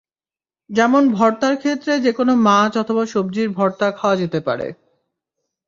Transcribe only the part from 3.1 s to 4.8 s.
সবজির ভর্তা খাওয়া যেতে পারে।